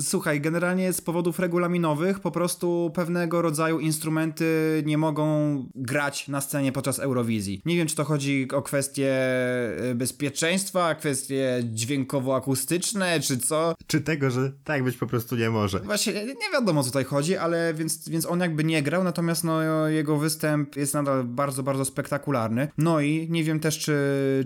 [0.00, 5.24] Słuchaj, generalnie z powodów regulaminowych po prostu pewnego rodzaju instrumenty nie mogą
[5.74, 7.62] grać na scenie podczas Eurowizji.
[7.64, 9.12] Nie wiem, czy to chodzi o kwestie
[9.90, 13.74] y, bezpieczeństwa, kwestie dźwiękowo-akustyczne, czy co.
[13.86, 15.80] Czy tego, że tak być po prostu nie może.
[15.80, 19.88] Właśnie nie wiadomo, co tutaj chodzi, ale więc, więc on jakby nie grał, natomiast no,
[19.88, 22.68] jego występ jest nadal bardzo, bardzo spektakularny.
[22.78, 23.94] No i nie wiem też, czy,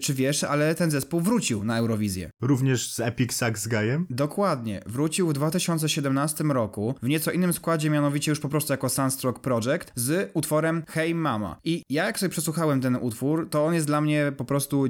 [0.03, 2.31] czy wiesz, ale ten zespół wrócił na Eurowizję.
[2.41, 4.07] Również z Epic Sax Guyem?
[4.11, 4.83] Dokładnie.
[4.87, 9.93] Wrócił w 2017 roku w nieco innym składzie, mianowicie już po prostu jako Sunstroke Project
[9.95, 11.57] z utworem Hey Mama.
[11.65, 14.87] I ja jak sobie przesłuchałem ten utwór, to on jest dla mnie po prostu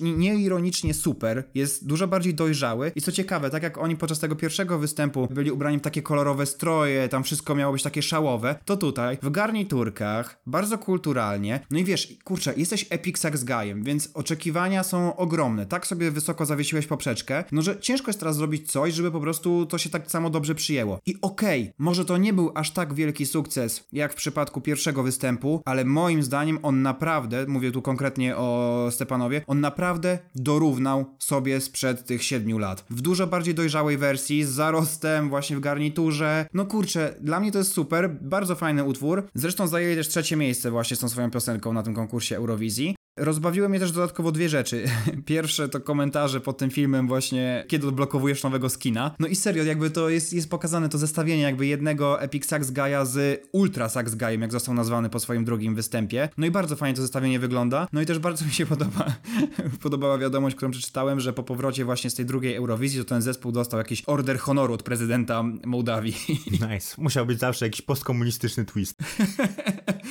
[0.00, 4.78] nieironicznie super, jest dużo bardziej dojrzały i co ciekawe, tak jak oni podczas tego pierwszego
[4.78, 9.18] występu byli ubrani w takie kolorowe stroje, tam wszystko miało być takie szałowe, to tutaj
[9.22, 15.16] w garniturkach, bardzo kulturalnie, no i wiesz, kurczę, jesteś Epic Sax Guyem, więc oczekiwania są
[15.16, 19.20] ogromne, tak sobie wysoko zawiesiłeś poprzeczkę, no że ciężko jest teraz zrobić coś, żeby po
[19.20, 20.98] prostu to się tak samo dobrze przyjęło.
[21.06, 25.02] I okej, okay, może to nie był aż tak wielki sukces, jak w przypadku pierwszego
[25.02, 31.60] występu, ale moim zdaniem on naprawdę, mówię tu konkretnie o Stepanowie, on naprawdę dorównał sobie
[31.60, 32.84] sprzed tych siedmiu lat.
[32.90, 36.46] W dużo bardziej dojrzałej wersji, z zarostem właśnie w garniturze.
[36.54, 39.28] No kurczę, dla mnie to jest super, bardzo fajny utwór.
[39.34, 42.94] Zresztą zajęli też trzecie miejsce właśnie z tą swoją piosenką na tym konkursie Eurowizji.
[43.18, 44.84] Rozbawiły mnie też dodatkowo dwie rzeczy.
[45.26, 49.14] Pierwsze to komentarze pod tym filmem właśnie, kiedy odblokowujesz nowego skina.
[49.18, 53.06] No i serio, jakby to jest, jest pokazane to zestawienie jakby jednego Epic Sax Guy'a
[53.06, 56.28] z Ultra Sax Guy'em, jak został nazwany po swoim drugim występie.
[56.36, 57.88] No i bardzo fajnie to zestawienie wygląda.
[57.92, 59.04] No i też bardzo mi się podoba,
[59.82, 63.52] podobała wiadomość, którą przeczytałem, że po powrocie właśnie z tej drugiej Eurowizji, to ten zespół
[63.52, 66.16] dostał jakiś order honoru od prezydenta Mołdawii.
[66.70, 66.94] Nice.
[66.98, 68.94] Musiał być zawsze jakiś postkomunistyczny twist.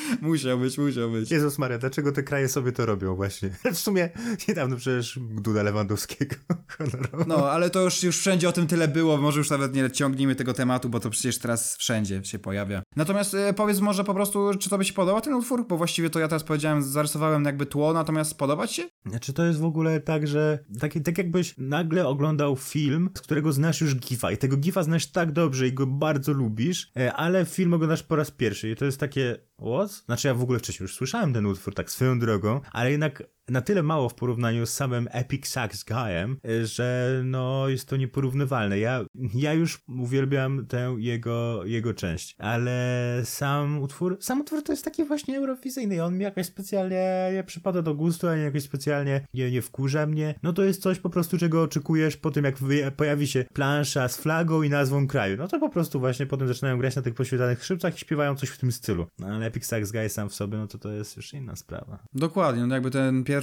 [0.21, 1.31] musiał być, musiał być.
[1.31, 3.07] Jezus Maria, dlaczego te kraje sobie to robią?
[3.15, 3.49] właśnie.
[3.73, 4.09] W sumie
[4.47, 6.35] niedawno przecież Duda Lewandowskiego
[6.77, 7.27] honorował.
[7.27, 10.35] No, ale to już, już wszędzie o tym tyle było, może już nawet nie ciągnijmy
[10.35, 12.81] tego tematu, bo to przecież teraz wszędzie się pojawia.
[12.95, 15.67] Natomiast e, powiedz może po prostu, czy to by się podobał ten utwór?
[15.67, 18.83] Bo właściwie to ja teraz powiedziałem, zarysowałem jakby tło, natomiast podobać się?
[19.05, 23.51] Znaczy to jest w ogóle tak, że taki, tak jakbyś nagle oglądał film, z którego
[23.51, 27.45] znasz już gifa i tego gifa znasz tak dobrze i go bardzo lubisz, e, ale
[27.45, 29.86] film oglądasz po raz pierwszy i to jest takie, what?
[29.87, 33.61] Znaczy ja w ogóle wcześniej już słyszałem ten utwór tak swoją drogą, ale jednak na
[33.61, 38.79] tyle mało w porównaniu z samym Epic Sax Guyem, że no jest to nieporównywalne.
[38.79, 44.85] Ja, ja już uwielbiam tę jego, jego część, ale sam utwór, sam utwór to jest
[44.85, 49.51] taki właśnie eurowizyjny on mi jakoś specjalnie nie przypada do gustu, ani jakoś specjalnie nie,
[49.51, 50.35] nie wkurza mnie.
[50.43, 52.55] No to jest coś po prostu, czego oczekujesz po tym, jak
[52.95, 55.37] pojawi się plansza z flagą i nazwą kraju.
[55.37, 58.49] No to po prostu właśnie potem zaczynają grać na tych poświetlanych skrzypcach i śpiewają coś
[58.49, 59.07] w tym stylu.
[59.19, 61.99] No, ale Epic Sax Guy sam w sobie, no to to jest już inna sprawa.
[62.13, 63.36] Dokładnie, no jakby ten pierwszy,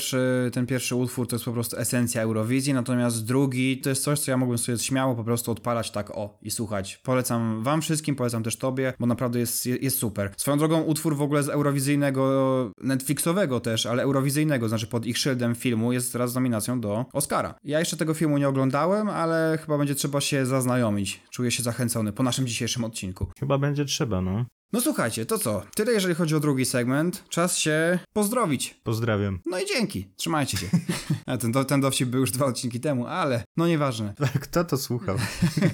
[0.53, 4.31] ten pierwszy utwór to jest po prostu esencja Eurowizji, natomiast drugi to jest coś, co
[4.31, 7.01] ja mógłbym sobie śmiało po prostu odpalać tak o i słuchać.
[7.03, 10.33] Polecam wam wszystkim, polecam też tobie, bo naprawdę jest, jest super.
[10.37, 15.55] Swoją drogą utwór w ogóle z eurowizyjnego, Netflixowego też, ale eurowizyjnego, znaczy pod ich szyldem
[15.55, 17.55] filmu jest teraz nominacją do Oscara.
[17.65, 21.21] Ja jeszcze tego filmu nie oglądałem, ale chyba będzie trzeba się zaznajomić.
[21.31, 23.27] Czuję się zachęcony po naszym dzisiejszym odcinku.
[23.41, 24.45] Chyba będzie trzeba, no.
[24.75, 25.63] No słuchajcie, to co?
[25.75, 27.25] Tyle jeżeli chodzi o drugi segment.
[27.29, 28.81] Czas się pozdrowić.
[28.85, 29.39] Pozdrawiam.
[29.47, 30.09] No i dzięki.
[30.17, 30.67] Trzymajcie się.
[31.27, 34.15] A ten, ten dowcip był już dwa odcinki temu, ale no nieważne.
[34.43, 35.17] Kto to słuchał?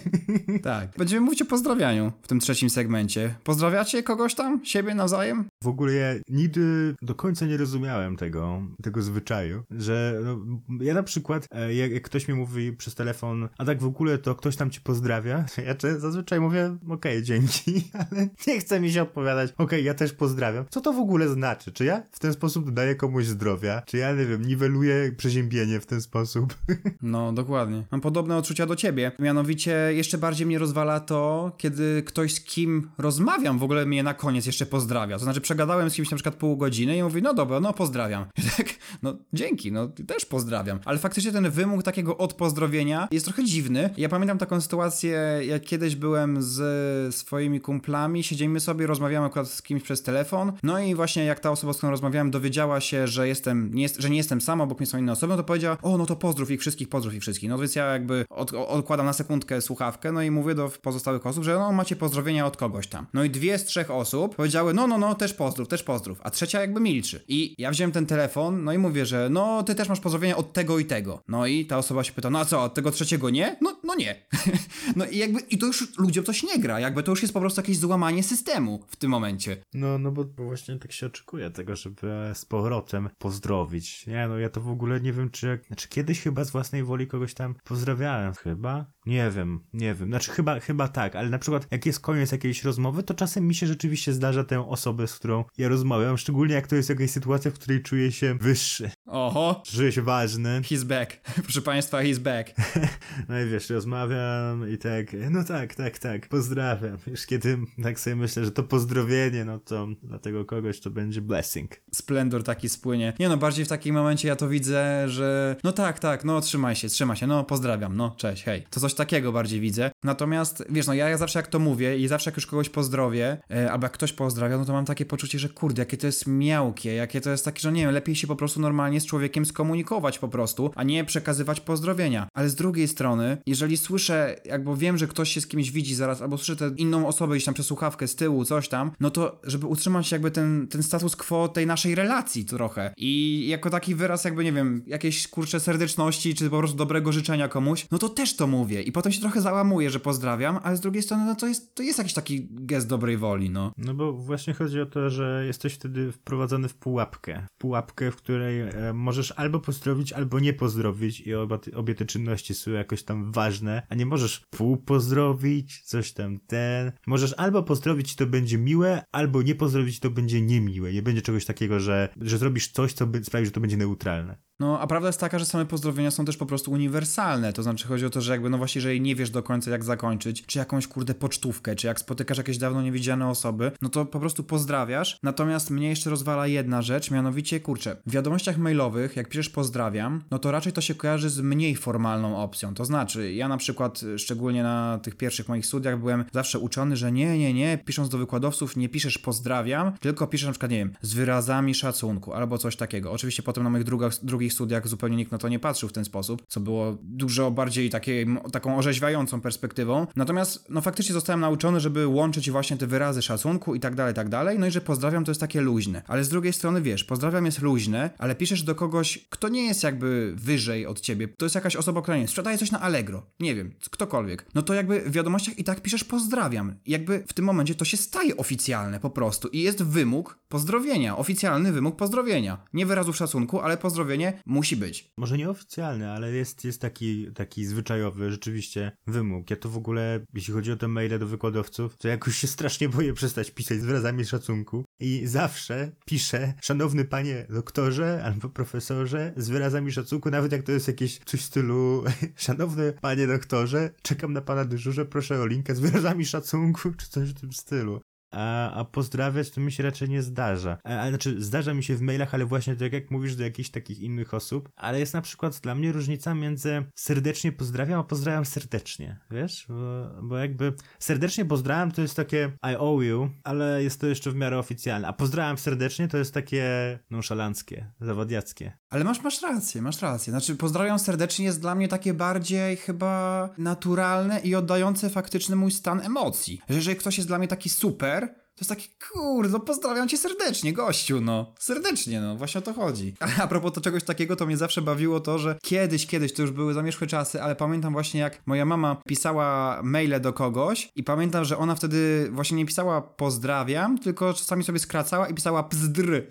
[0.62, 0.88] tak.
[0.98, 3.34] Będziemy mówić o pozdrawianiu w tym trzecim segmencie.
[3.44, 4.64] Pozdrawiacie kogoś tam?
[4.64, 5.44] Siebie nawzajem?
[5.64, 10.38] W ogóle ja nigdy do końca nie rozumiałem tego, tego zwyczaju, że no,
[10.80, 14.18] ja na przykład, e, jak, jak, ktoś mi mówi przez telefon, a tak w ogóle
[14.18, 18.92] to ktoś tam ci pozdrawia, ja zazwyczaj mówię, okej, okay, dzięki, ale nie chce mi
[18.92, 20.64] się odpowiadać, okej, okay, ja też pozdrawiam.
[20.70, 21.72] Co to w ogóle znaczy?
[21.72, 23.82] Czy ja w ten sposób daję komuś zdrowia?
[23.86, 26.54] Czy ja, nie wiem, niweluję przeziębienie w ten sposób?
[27.02, 27.84] No, dokładnie.
[27.90, 29.12] Mam podobne odczucia do ciebie.
[29.18, 34.14] Mianowicie jeszcze bardziej mnie rozwala to, kiedy ktoś z kim rozmawiam w ogóle mnie na
[34.14, 35.18] koniec jeszcze pozdrawia.
[35.18, 38.24] To znaczy przegadałem z kimś na przykład pół godziny i mówi, no dobra, no pozdrawiam.
[38.38, 38.66] I tak,
[39.02, 40.80] no dzięki, no też pozdrawiam.
[40.84, 43.90] Ale faktycznie ten wymóg takiego odpozdrowienia jest trochę dziwny.
[43.96, 49.62] Ja pamiętam taką sytuację, jak kiedyś byłem z swoimi kumplami, siedzimy sobie, rozmawiamy akurat z
[49.62, 53.28] kimś przez telefon, no i właśnie jak ta osoba, z którą rozmawiałem, dowiedziała się, że
[53.28, 55.98] jestem, nie że nie jestem sam, obok mnie są inne osoby, no to powiedziała, o,
[55.98, 57.50] no to pozdrów ich wszystkich, pozdrów ich wszystkich.
[57.50, 61.44] No więc ja jakby od, odkładam na sekundkę słuchawkę, no i mówię do pozostałych osób,
[61.44, 63.06] że no macie pozdrowienia od kogoś tam.
[63.14, 66.30] No i dwie z trzech osób powiedziały, no, no, no, też pozdrów, też pozdrów, a
[66.30, 67.24] trzecia jakby milczy.
[67.28, 70.52] I ja wziąłem ten telefon, no i mówię, że no, ty też masz pozdrowienia od
[70.52, 71.22] tego i tego.
[71.28, 73.56] No i ta osoba się pyta, no a co, od tego trzeciego nie?
[73.60, 74.26] No, no nie.
[74.96, 77.40] no i jakby, i to już ludziom coś nie gra, jakby to już jest po
[77.40, 79.56] prostu jakieś złamanie systemu w tym momencie.
[79.74, 84.06] No, no bo, właśnie tak się oczekuje tego, żeby z powrotem pozdrowić.
[84.06, 87.06] Nie, no ja to w ogóle nie wiem, czy znaczy kiedyś chyba z własnej woli
[87.06, 88.86] kogoś tam pozdrawiałem, chyba?
[89.06, 90.08] Nie wiem, nie wiem.
[90.08, 93.54] Znaczy chyba, chyba tak, ale na przykład jak jest koniec jakiejś rozmowy, to czasem mi
[93.54, 97.50] się rzeczywiście zdarza tę osobę, z którą ja rozmawiam, szczególnie jak to jest jakaś sytuacja,
[97.50, 98.90] w której czuję się wyższy.
[99.10, 99.62] Oho.
[99.90, 100.60] Się ważny.
[100.60, 101.16] He's back.
[101.44, 102.50] Proszę państwa, he's back.
[103.28, 106.98] no i wiesz, rozmawiam i tak, no tak, tak, tak, pozdrawiam.
[107.06, 111.20] Już kiedy tak sobie myślę, że to pozdrowienie, no to dla tego kogoś to będzie
[111.20, 111.70] blessing.
[111.94, 113.12] Splendor taki spłynie.
[113.18, 116.76] Nie no, bardziej w takim momencie ja to widzę, że no tak, tak, no trzymaj
[116.76, 118.66] się, trzymaj się, no pozdrawiam, no cześć, hej.
[118.70, 119.90] To coś takiego bardziej widzę.
[120.04, 123.36] Natomiast, wiesz, no ja, ja zawsze jak to mówię i zawsze jak już kogoś pozdrowię,
[123.50, 126.26] e, albo jak ktoś pozdrawia, no to mam takie poczucie, że kurde, jakie to jest
[126.26, 129.46] miałkie, jakie to jest takie, że nie wiem, lepiej się po prostu normalnie z człowiekiem
[129.46, 132.28] skomunikować po prostu, a nie przekazywać pozdrowienia.
[132.34, 136.22] Ale z drugiej strony, jeżeli słyszę, jakby wiem, że ktoś się z kimś widzi zaraz,
[136.22, 139.40] albo słyszę tę inną osobę gdzieś tam przez słuchawkę z tyłu, coś tam, no to
[139.44, 144.24] żeby utrzymać jakby ten, ten status quo tej naszej relacji trochę i jako taki wyraz
[144.24, 148.36] jakby, nie wiem, jakiejś kurcze serdeczności, czy po prostu dobrego życzenia komuś, no to też
[148.36, 151.46] to mówię i potem się trochę załamuję, że pozdrawiam, ale z drugiej strony no to
[151.46, 153.72] jest, to jest jakiś taki gest dobrej woli, no.
[153.78, 157.46] No bo właśnie chodzi o to, że jesteś wtedy wprowadzony w pułapkę.
[157.50, 162.04] W pułapkę, w której e, możesz albo pozdrowić, albo nie pozdrowić i oba, obie te
[162.04, 166.92] czynności są jakoś tam ważne, a nie możesz pół pozdrowić, coś tam ten.
[167.06, 170.92] Możesz albo pozdrowić to będzie miłe, albo nie pozdrowić to będzie niemiłe.
[170.92, 174.49] Nie będzie czegoś takiego, że, że zrobisz coś, co sprawi, że to będzie neutralne.
[174.60, 177.52] No, a prawda jest taka, że same pozdrowienia są też po prostu uniwersalne.
[177.52, 179.84] To znaczy chodzi o to, że jakby, no właśnie, jeżeli nie wiesz do końca jak
[179.84, 184.20] zakończyć, czy jakąś kurde pocztówkę, czy jak spotykasz jakieś dawno niewidziane osoby, no to po
[184.20, 185.18] prostu pozdrawiasz.
[185.22, 190.38] Natomiast mnie jeszcze rozwala jedna rzecz, mianowicie, kurczę, w wiadomościach mailowych, jak piszesz pozdrawiam, no
[190.38, 192.74] to raczej to się kojarzy z mniej formalną opcją.
[192.74, 197.12] To znaczy, ja na przykład, szczególnie na tych pierwszych moich studiach, byłem zawsze uczony, że
[197.12, 200.92] nie, nie, nie, pisząc do wykładowców, nie piszesz pozdrawiam, tylko piszesz na przykład, nie wiem,
[201.02, 203.12] z wyrazami szacunku albo coś takiego.
[203.12, 205.92] Oczywiście potem na moich drugach, drugich drugich studiach zupełnie nikt na to nie patrzył w
[205.92, 210.06] ten sposób, co było dużo bardziej takie, taką orzeźwiającą perspektywą.
[210.16, 214.28] Natomiast no faktycznie zostałem nauczony, żeby łączyć właśnie te wyrazy szacunku i tak dalej, tak
[214.28, 214.58] dalej.
[214.58, 216.02] No i że pozdrawiam to jest takie luźne.
[216.08, 219.82] Ale z drugiej strony wiesz, pozdrawiam jest luźne, ale piszesz do kogoś, kto nie jest
[219.82, 221.28] jakby wyżej od ciebie.
[221.28, 223.26] To jest jakaś osoba, która nie sprzedaje coś na Allegro.
[223.40, 224.46] Nie wiem, ktokolwiek.
[224.54, 226.74] No to jakby w wiadomościach i tak piszesz pozdrawiam.
[226.86, 231.72] Jakby w tym momencie to się staje oficjalne po prostu i jest wymóg pozdrowienia, oficjalny
[231.72, 232.58] wymóg pozdrowienia.
[232.72, 235.10] Nie wyrazów szacunku, ale pozdrowienie musi być.
[235.16, 239.50] Może nie oficjalny, ale jest, jest taki, taki zwyczajowy rzeczywiście wymóg.
[239.50, 242.88] Ja to w ogóle, jeśli chodzi o te maile do wykładowców, to jakoś się strasznie
[242.88, 249.48] boję przestać pisać z wyrazami szacunku i zawsze piszę szanowny panie doktorze albo profesorze z
[249.48, 252.04] wyrazami szacunku, nawet jak to jest jakieś coś w stylu
[252.36, 257.30] szanowny panie doktorze, czekam na pana dyżurze, proszę o linkę z wyrazami szacunku, czy coś
[257.30, 260.78] w tym stylu a, a pozdrawiać to mi się raczej nie zdarza.
[260.84, 263.98] A, znaczy, zdarza mi się w mailach, ale właśnie tak jak mówisz do jakichś takich
[263.98, 269.18] innych osób, ale jest na przykład dla mnie różnica między serdecznie pozdrawiam, a pozdrawiam serdecznie,
[269.30, 269.66] wiesz?
[269.68, 274.30] Bo, bo jakby serdecznie pozdrawiam to jest takie I owe you, ale jest to jeszcze
[274.30, 276.64] w miarę oficjalne, a pozdrawiam serdecznie to jest takie
[277.10, 278.72] nonszalanckie, zawadiackie.
[278.90, 280.30] Ale masz, masz rację, masz rację.
[280.30, 286.00] Znaczy, pozdrawiam serdecznie jest dla mnie takie bardziej chyba naturalne i oddające faktyczny mój stan
[286.00, 286.60] emocji.
[286.68, 288.19] Że jeżeli ktoś jest dla mnie taki super,
[288.60, 291.54] to jest taki, kurde, no pozdrawiam cię serdecznie, gościu, no.
[291.58, 293.14] Serdecznie, no, właśnie o to chodzi.
[293.20, 296.42] A, a propos to czegoś takiego, to mnie zawsze bawiło to, że kiedyś, kiedyś, to
[296.42, 301.02] już były zamierzchłe czasy, ale pamiętam właśnie jak moja mama pisała maile do kogoś i
[301.02, 306.22] pamiętam, że ona wtedy właśnie nie pisała pozdrawiam, tylko czasami sobie skracała i pisała pzdr.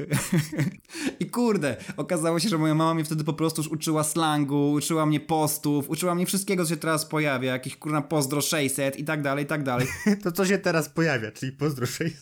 [1.20, 5.06] I kurde, okazało się, że moja mama mnie wtedy po prostu już uczyła slangu, uczyła
[5.06, 9.22] mnie postów, uczyła mnie wszystkiego, co się teraz pojawia, jakich kurna pozdro 600 i tak
[9.22, 9.88] dalej, i tak dalej.
[10.24, 12.18] to co się teraz pojawia, czyli pozdro 600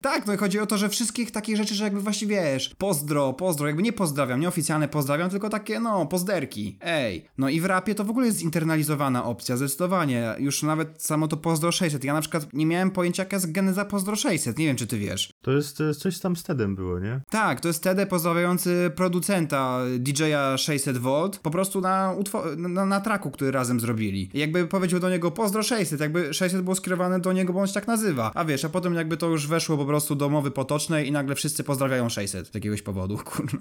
[0.00, 3.32] tak, no i chodzi o to, że wszystkich takich rzeczy, że jakby właśnie wiesz, pozdro,
[3.32, 7.26] pozdro, jakby nie pozdrawiam, nieoficjalne pozdrawiam, tylko takie, no, pozderki, ej.
[7.38, 10.34] No i w rapie to w ogóle jest zinternalizowana opcja, zdecydowanie.
[10.38, 12.04] Już nawet samo to pozdro 600.
[12.04, 14.98] Ja na przykład nie miałem pojęcia, jaka jest geneza pozdro 600, nie wiem, czy ty
[14.98, 15.32] wiesz.
[15.42, 17.20] To jest, to jest coś tam z Tedem było, nie?
[17.30, 22.14] Tak, to jest Tede pozdrawiający producenta DJ-a 600V, po prostu na,
[22.56, 24.30] na, na traku, który razem zrobili.
[24.34, 27.66] I jakby powiedział do niego pozdro 600, jakby 600 było skierowane do niego, bo on
[27.66, 28.30] się tak nazywa.
[28.34, 31.34] A wiesz, a potem jakby to już weszło po prostu do mowy potocznej i nagle
[31.34, 33.58] wszyscy pozdrawiają 600 z jakiegoś powodu, kurwa.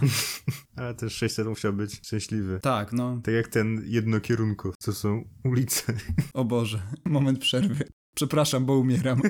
[0.76, 2.60] Ale też 600 musiał być szczęśliwy.
[2.62, 3.22] Tak, no.
[3.24, 5.94] Tak jak ten jednokierunków, co są ulice.
[6.34, 7.89] O Boże, moment przerwy.
[8.15, 9.22] Przepraszam, bo umieram.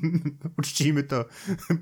[0.58, 1.24] Uczcijmy to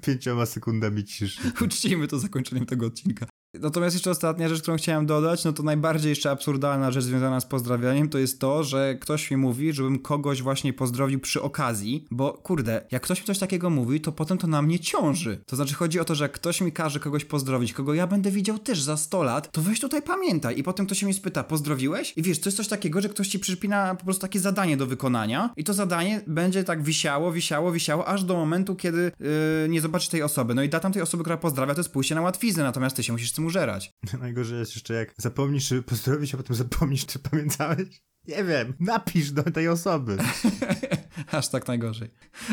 [0.02, 1.40] pięcioma sekundami ciszy.
[1.60, 3.26] Uczcijmy to zakończeniem tego odcinka.
[3.54, 7.46] Natomiast jeszcze ostatnia rzecz, którą chciałem dodać, no to najbardziej jeszcze absurdalna rzecz związana z
[7.46, 12.32] pozdrawianiem, to jest to, że ktoś mi mówi, żebym kogoś właśnie pozdrowił przy okazji, bo
[12.32, 15.40] kurde, jak ktoś mi coś takiego mówi, to potem to na mnie ciąży.
[15.46, 18.30] To znaczy chodzi o to, że jak ktoś mi każe kogoś pozdrowić, kogo ja będę
[18.30, 21.44] widział też za 100 lat, to weź tutaj pamiętaj i potem to się mnie spyta,
[21.44, 22.12] pozdrowiłeś?
[22.16, 24.86] I wiesz, to jest coś takiego, że ktoś ci przypina po prostu takie zadanie do
[24.86, 29.80] wykonania i to zadanie będzie tak wisiało, wisiało, wisiało, aż do momentu, kiedy yy, nie
[29.80, 30.54] zobaczysz tej osoby.
[30.54, 33.12] No i datam tej osoby, która pozdrawia, to jest pójście na łatwiznę, natomiast ty się
[33.12, 33.92] musisz tym użerać.
[34.20, 38.02] Najgorzej jest jeszcze jak zapomnisz, czy pozdrowić, a potem zapomnisz, czy pamiętałeś.
[38.28, 40.16] Nie wiem, napisz do tej osoby.
[41.32, 42.10] Aż tak najgorzej.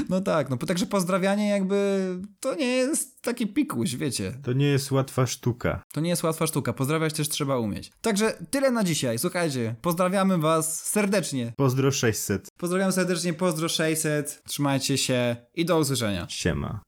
[0.09, 2.07] No tak, no także pozdrawianie jakby
[2.39, 4.33] to nie jest taki pikuś, wiecie.
[4.43, 5.83] To nie jest łatwa sztuka.
[5.93, 7.91] To nie jest łatwa sztuka, pozdrawiać też trzeba umieć.
[8.01, 11.53] Także tyle na dzisiaj, słuchajcie, pozdrawiamy was serdecznie.
[11.57, 12.47] Pozdro 600.
[12.57, 16.25] Pozdrawiam serdecznie, pozdro 600, trzymajcie się i do usłyszenia.
[16.29, 16.86] Siema.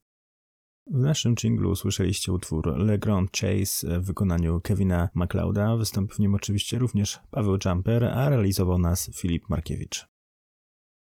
[0.91, 5.77] W naszym jinglu usłyszeliście utwór Le Grand Chase w wykonaniu Kevina MacLeoda.
[5.77, 10.07] Wystąpił w nim oczywiście również Paweł Jumper, a realizował nas Filip Markiewicz.